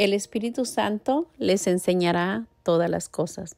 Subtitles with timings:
[0.00, 3.56] El Espíritu Santo les enseñará todas las cosas.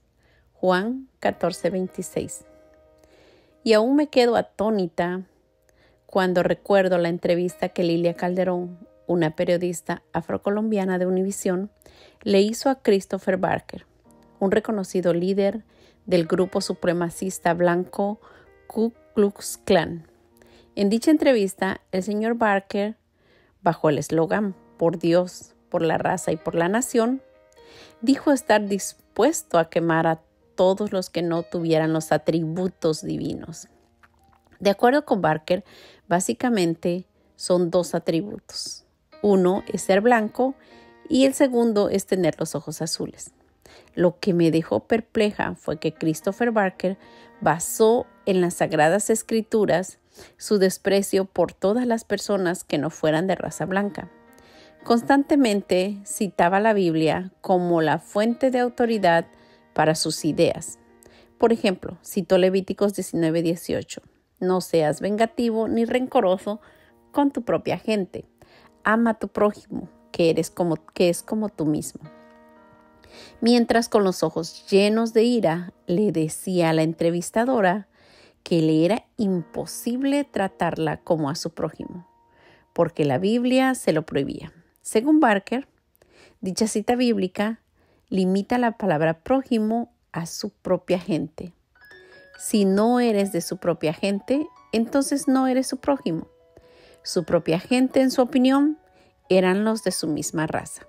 [0.54, 2.46] Juan 14, 26.
[3.62, 5.22] Y aún me quedo atónita
[6.06, 11.70] cuando recuerdo la entrevista que Lilia Calderón, una periodista afrocolombiana de Univisión,
[12.24, 13.86] le hizo a Christopher Barker,
[14.40, 15.62] un reconocido líder
[16.06, 18.20] del grupo supremacista blanco
[18.66, 20.09] Ku Klux Klan.
[20.74, 22.96] En dicha entrevista, el señor Barker,
[23.62, 27.22] bajo el eslogan Por Dios, por la raza y por la nación,
[28.02, 30.20] dijo estar dispuesto a quemar a
[30.54, 33.68] todos los que no tuvieran los atributos divinos.
[34.60, 35.64] De acuerdo con Barker,
[36.08, 38.84] básicamente son dos atributos.
[39.22, 40.54] Uno es ser blanco
[41.08, 43.32] y el segundo es tener los ojos azules.
[43.95, 46.98] Lo que me dejó perpleja fue que Christopher Barker
[47.40, 49.98] basó en las sagradas escrituras
[50.36, 54.10] su desprecio por todas las personas que no fueran de raza blanca.
[54.84, 59.26] Constantemente citaba la Biblia como la fuente de autoridad
[59.74, 60.80] para sus ideas.
[61.38, 64.03] Por ejemplo, citó Levíticos 19:18.
[64.41, 66.60] No seas vengativo ni rencoroso
[67.12, 68.25] con tu propia gente.
[68.82, 72.03] Ama a tu prójimo, que, eres como, que es como tú mismo.
[73.41, 77.87] Mientras con los ojos llenos de ira le decía a la entrevistadora
[78.42, 82.09] que le era imposible tratarla como a su prójimo,
[82.72, 84.53] porque la Biblia se lo prohibía.
[84.83, 85.69] Según Barker,
[86.41, 87.61] dicha cita bíblica
[88.09, 91.53] limita la palabra prójimo a su propia gente.
[92.37, 96.27] Si no eres de su propia gente, entonces no eres su prójimo.
[97.05, 98.77] Su propia gente, en su opinión,
[99.28, 100.88] eran los de su misma raza.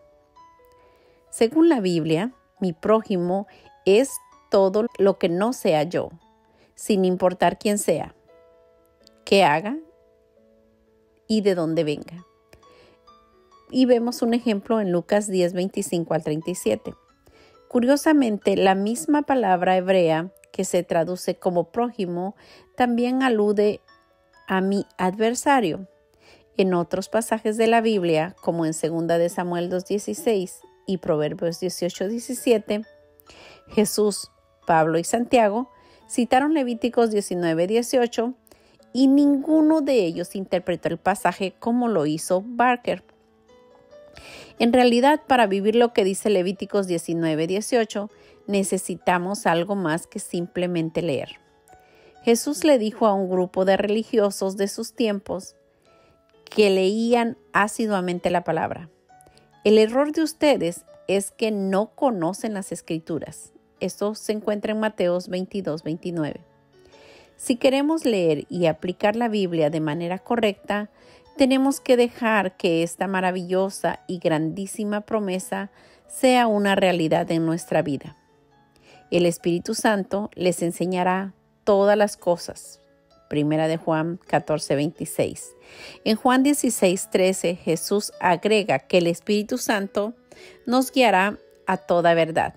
[1.29, 3.45] Según la Biblia, mi prójimo
[3.85, 4.09] es
[4.49, 6.09] todo lo que no sea yo,
[6.73, 8.15] sin importar quién sea,
[9.23, 9.77] qué haga
[11.27, 12.25] y de dónde venga
[13.73, 16.93] y vemos un ejemplo en Lucas 10, 25 al 37.
[17.67, 22.35] Curiosamente, la misma palabra hebrea que se traduce como prójimo
[22.77, 23.81] también alude
[24.47, 25.87] a mi adversario.
[26.55, 32.85] En otros pasajes de la Biblia, como en 2 de Samuel 2.16 y Proverbios 18.17,
[33.69, 34.29] Jesús,
[34.67, 35.71] Pablo y Santiago
[36.07, 38.35] citaron Levíticos 19.18
[38.93, 43.03] y ninguno de ellos interpretó el pasaje como lo hizo Barker.
[44.59, 48.09] En realidad, para vivir lo que dice Levíticos 19, 18,
[48.47, 51.39] necesitamos algo más que simplemente leer.
[52.23, 55.55] Jesús le dijo a un grupo de religiosos de sus tiempos
[56.45, 58.89] que leían asiduamente la palabra.
[59.63, 63.53] El error de ustedes es que no conocen las escrituras.
[63.79, 66.39] Esto se encuentra en Mateos 22, 29.
[67.35, 70.89] Si queremos leer y aplicar la Biblia de manera correcta,
[71.37, 75.71] tenemos que dejar que esta maravillosa y grandísima promesa
[76.07, 78.15] sea una realidad en nuestra vida.
[79.11, 81.33] El Espíritu Santo les enseñará
[81.63, 82.79] todas las cosas.
[83.29, 85.55] Primera de Juan 14, 26.
[86.03, 90.13] En Juan 16, 13 Jesús agrega que el Espíritu Santo
[90.65, 92.55] nos guiará a toda verdad.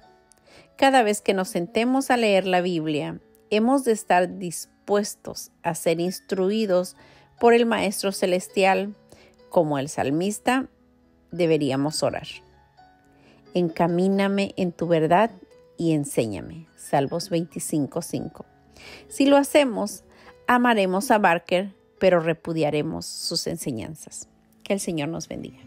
[0.77, 6.01] Cada vez que nos sentemos a leer la Biblia, hemos de estar dispuestos a ser
[6.01, 6.97] instruidos
[7.39, 8.95] por el Maestro Celestial,
[9.51, 10.69] como el salmista,
[11.31, 12.27] deberíamos orar.
[13.55, 15.31] Encamíname en tu verdad
[15.79, 16.67] y enséñame.
[16.77, 18.45] Salmos 25.5.
[19.09, 20.05] Si lo hacemos,
[20.47, 24.29] amaremos a Barker, pero repudiaremos sus enseñanzas.
[24.63, 25.61] Que el Señor nos bendiga.